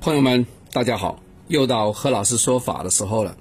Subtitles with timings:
[0.00, 1.20] 朋友们，大家好！
[1.48, 3.36] 又到何老师说法的时候了。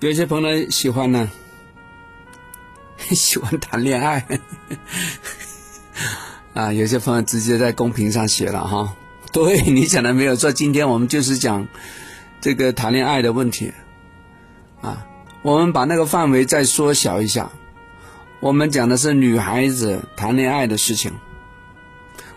[0.00, 1.30] 有些朋友喜欢呢，
[3.10, 4.26] 喜欢谈恋爱
[6.54, 6.72] 啊。
[6.72, 8.96] 有些朋友直接在公屏上写了哈，
[9.34, 10.50] 对你讲的没有错。
[10.50, 11.68] 今天我们就是讲
[12.40, 13.74] 这个谈恋爱的问题
[14.80, 15.06] 啊。
[15.42, 17.50] 我们把那个范围再缩小一下，
[18.40, 21.12] 我们讲的是女孩子谈恋爱的事情。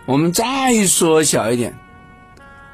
[0.05, 1.79] 我们再缩小一点。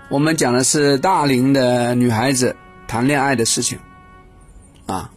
[0.09, 2.55] 我们讲的是大龄的女孩子
[2.87, 3.77] 谈恋爱的事情，
[4.87, 5.11] 啊，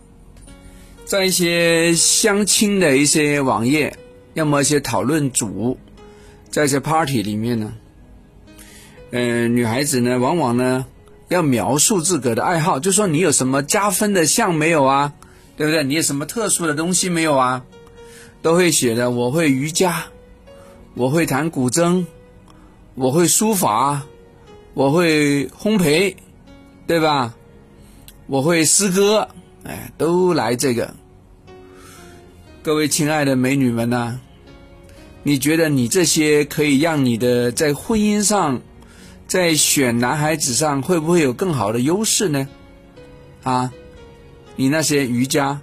[1.07, 3.97] 在一些相亲的一些网页，
[4.35, 5.79] 要么一些讨论组，
[6.51, 7.73] 在一些 party 里面呢，
[9.13, 10.85] 嗯，女孩子呢，往往呢
[11.29, 15.15] 要描述自个的爱好，就说你有什么加分的项没有啊？
[15.57, 15.85] 对不对？
[15.85, 17.65] 你有什么特殊的东西没有啊？
[18.43, 20.05] 都会写的，我会瑜伽，
[20.93, 22.05] 我会弹古筝，
[22.95, 24.03] 我会书法。
[24.75, 26.17] 我会烘焙，
[26.87, 27.35] 对吧？
[28.27, 29.29] 我会诗歌，
[29.65, 30.95] 哎，都来这个。
[32.63, 34.19] 各位亲爱的美女们呐，
[35.23, 38.63] 你觉得你这些可以让你的在婚姻上，
[39.27, 42.49] 在选男孩子上会不会有更好的优势呢？
[43.43, 43.73] 啊，
[44.57, 45.61] 你那些瑜伽，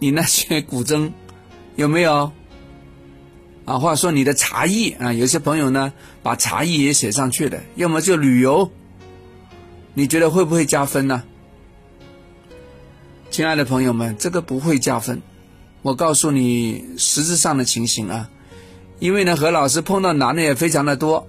[0.00, 1.12] 你那些古筝，
[1.76, 2.32] 有没有？
[3.66, 8.70] 啊，或者说你的茶艺啊，有些朋友呢把茶艺也写上去的，要么就旅游，
[9.92, 11.24] 你觉得会不会加分呢？
[13.28, 15.20] 亲爱的朋友们，这个不会加分。
[15.82, 18.30] 我告诉你实质上的情形啊，
[19.00, 21.28] 因为呢何老师碰到男的也非常的多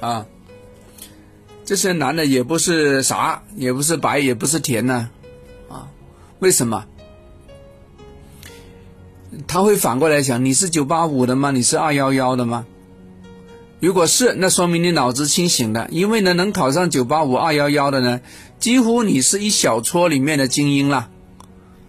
[0.00, 0.26] 啊，
[1.64, 5.08] 这些男的也不是傻，也不是白，也不是甜呢，
[5.70, 5.88] 啊，
[6.40, 6.84] 为什么？
[9.46, 11.50] 他会反过来想：你是九八五的吗？
[11.50, 12.66] 你是二幺幺的吗？
[13.80, 15.88] 如果是，那说明你脑子清醒的。
[15.90, 18.20] 因为呢，能考上九八五、二幺幺的呢，
[18.58, 21.10] 几乎你是一小撮里面的精英了，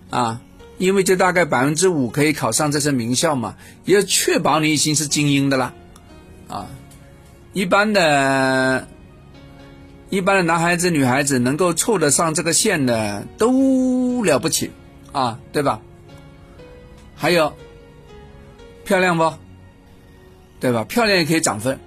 [0.10, 0.42] 啊！
[0.78, 3.56] 因为就大概百分之五可以考上这些名校嘛，
[3.86, 5.74] 也确保你已经是精英的了，
[6.50, 6.68] 啊！
[7.54, 8.90] 一般的、
[10.10, 14.72] 一般的男孩子、女孩子能够凑得上这个线的都了不起，
[15.14, 15.80] 啊，对吧？
[17.16, 17.56] 还有，
[18.84, 19.34] 漂亮不？
[20.60, 20.84] 对吧？
[20.84, 21.80] 漂亮也可以涨分，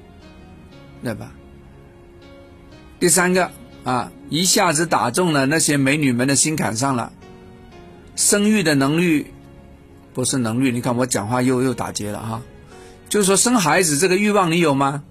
[1.03, 1.33] 对吧？
[3.01, 3.51] 第三个
[3.85, 7.13] 啊，一下子打中了那些美女们的心坎上了。
[8.15, 9.33] 生育的能力
[10.13, 12.43] 不是能力，你看我讲话又又打结了哈。
[13.09, 15.03] 就是说生孩子这个欲望你有吗？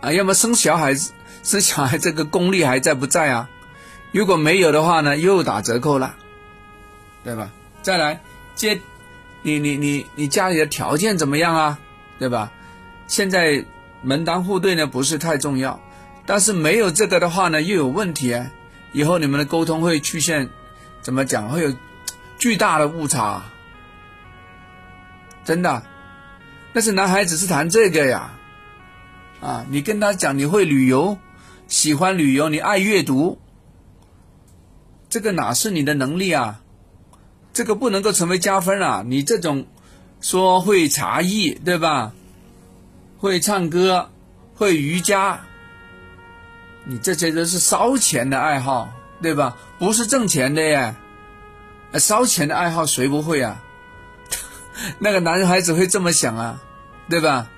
[0.00, 3.50] 啊，要么生小孩子，生小孩这个功力还在不在啊？
[4.12, 6.16] 如果没有的话呢，又打折扣了，
[7.24, 7.50] 对吧？
[7.82, 8.20] 再来。
[8.60, 8.82] 接，
[9.40, 11.78] 你你你你家里的条件怎么样啊？
[12.18, 12.52] 对吧？
[13.06, 13.64] 现在
[14.02, 15.80] 门当户对呢不是太重要，
[16.26, 18.50] 但是没有这个的话呢又有问题啊。
[18.92, 20.50] 以后你们的沟通会出现
[21.00, 21.48] 怎么讲？
[21.48, 21.74] 会有
[22.38, 23.44] 巨大的误差，
[25.42, 25.82] 真的。
[26.74, 28.38] 但是男孩子是谈这个呀，
[29.40, 31.16] 啊，你跟他讲你会旅游，
[31.66, 33.38] 喜欢旅游，你爱阅读，
[35.08, 36.60] 这个哪是你的能力啊？
[37.52, 39.02] 这个不能够成为加分啊！
[39.04, 39.66] 你这种
[40.20, 42.12] 说会茶艺对吧？
[43.18, 44.10] 会唱歌，
[44.54, 45.40] 会瑜伽，
[46.84, 49.56] 你这些都是烧钱的爱好对吧？
[49.78, 50.94] 不是挣钱的耶！
[51.94, 53.60] 烧钱的爱好谁不会啊？
[55.00, 56.62] 那个男孩子会这么想啊，
[57.08, 57.48] 对吧？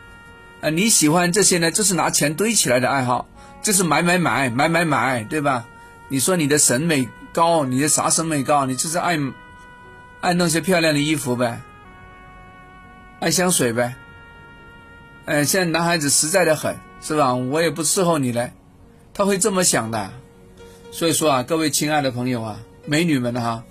[0.63, 1.71] 啊，你喜欢这些呢？
[1.71, 3.29] 就是拿钱堆起来的爱好，
[3.63, 5.67] 就是买买买买买买，对吧？
[6.09, 8.65] 你说你的审美高，你的啥审美高？
[8.65, 9.19] 你就是爱。
[10.22, 11.60] 爱弄些漂亮的衣服呗，
[13.19, 13.97] 爱香水呗，
[15.25, 17.34] 哎，现在男孩子实在的很，是吧？
[17.34, 18.53] 我也不伺候你嘞，
[19.12, 20.12] 他会这么想的。
[20.93, 23.65] 所以说啊，各位亲爱的朋友啊，美女们哈，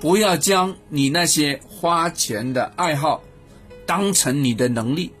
[0.00, 3.20] 不要将你那些花钱的爱好
[3.86, 5.12] 当成你的能力，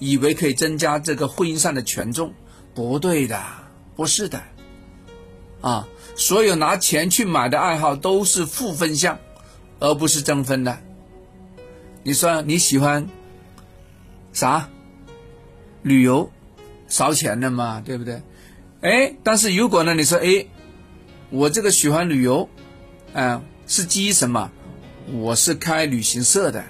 [0.00, 2.34] 以为可以增加这个婚姻上的权重，
[2.74, 3.40] 不对的，
[3.94, 4.42] 不是的，
[5.60, 5.86] 啊，
[6.16, 9.16] 所有拿钱去买的爱好都是负分项。
[9.78, 10.78] 而不是争分的。
[12.02, 13.08] 你说你喜欢
[14.32, 14.68] 啥？
[15.82, 16.30] 旅游
[16.88, 18.22] 烧钱的嘛，对不对？
[18.80, 19.94] 哎，但是如果呢？
[19.94, 20.46] 你说哎，
[21.30, 22.48] 我这个喜欢旅游，
[23.14, 24.50] 啊，是基于什么？
[25.12, 26.64] 我是开旅行社的。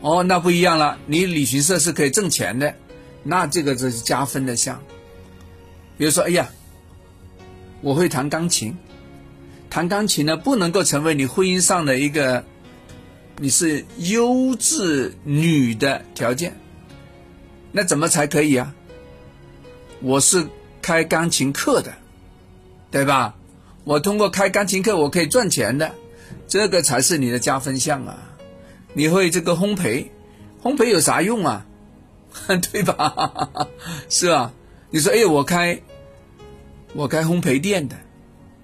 [0.00, 0.98] 哦，那不一样了。
[1.06, 2.74] 你旅行社是可以挣钱的，
[3.22, 4.82] 那这个就是加分的项。
[5.98, 6.48] 比如说，哎呀，
[7.82, 8.76] 我会弹钢琴。
[9.70, 12.44] 弹钢琴呢，不能够成为你婚姻上的一个
[13.38, 16.58] 你是优质女的条件，
[17.72, 18.74] 那怎么才可以啊？
[20.00, 20.46] 我是
[20.80, 21.92] 开钢琴课的，
[22.90, 23.34] 对吧？
[23.84, 25.94] 我通过开钢琴课，我可以赚钱的，
[26.46, 28.16] 这个才是你的加分项啊！
[28.94, 30.06] 你会这个烘焙，
[30.62, 31.66] 烘焙有啥用啊？
[32.72, 33.68] 对吧？
[34.08, 34.52] 是吧？
[34.90, 35.80] 你说，哎，我开，
[36.94, 37.96] 我开烘焙店的，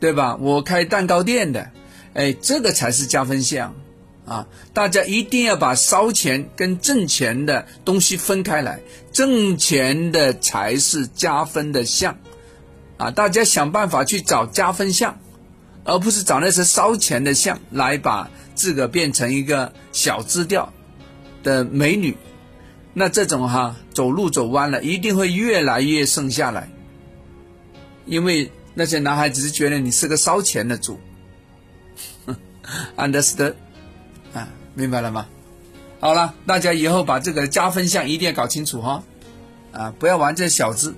[0.05, 0.37] 对吧？
[0.39, 1.71] 我开蛋糕店的，
[2.12, 3.75] 哎，这个才是加分项
[4.27, 4.47] 啊！
[4.75, 8.81] 大家一定要把烧钱跟挣钱的东西分开来，
[9.15, 12.19] 挣钱的才是加分的项。
[12.99, 15.19] 啊，大家想办法去找加分项，
[15.85, 20.71] 而不是找那些烧钱的项来把自个变成一个小资调
[21.43, 22.15] 的美女。
[22.93, 26.69] 那这种哈走路走弯了，一定会越来越剩下来，
[28.05, 31.00] 因为那些男孩子是觉得你是个烧钱的主。
[32.97, 33.55] Understood？
[34.35, 35.26] 啊，明白了吗？
[36.00, 39.03] 好了，大家以后把这个加分项一定要搞清楚哈，
[39.73, 40.94] 啊，不要玩这小资。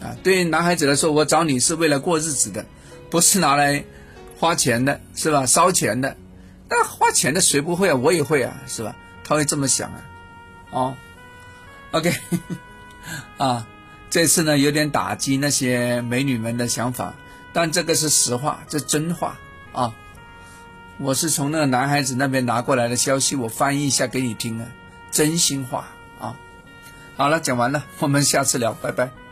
[0.00, 2.66] 啊，对于男孩子来说，我找你是为了过日子的，
[3.08, 3.82] 不是拿来
[4.38, 5.46] 花钱的，是吧？
[5.46, 6.16] 烧钱的，
[6.68, 7.94] 那花钱的谁不会啊？
[7.94, 8.94] 我也会啊，是吧？
[9.24, 10.04] 他会这么想啊，
[10.70, 10.96] 哦
[11.92, 12.12] ，OK，
[13.38, 13.66] 啊，
[14.08, 17.14] 这次呢有点打击那些美女们的想法，
[17.52, 19.38] 但这个是实话，这真话
[19.72, 19.92] 啊，
[20.98, 24.66] 我是从那个男孩子那边拿过来的消息，我翻译一下给你听啊，
[25.10, 25.88] 真心话
[26.20, 26.36] 啊。
[27.16, 29.25] 好了，讲完了，我们下次聊，拜拜。